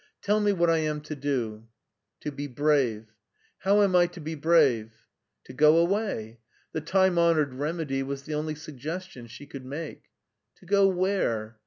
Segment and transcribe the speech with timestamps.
[0.23, 1.67] "Tell me what I am to do/'"
[2.21, 3.09] To be brave/'"
[3.65, 4.93] How am I to be brave?""
[5.45, 6.37] To go away/'
[6.71, 10.05] The time honored remedy was the only suggestion she could make."
[10.57, 11.59] To go where